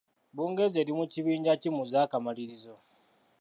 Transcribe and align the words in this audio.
Bungereza 0.35 0.77
eri 0.79 0.93
mu 0.99 1.05
kibinja 1.13 1.53
ki 1.61 1.69
mu 1.75 1.83
z'akamalirizo? 1.91 2.73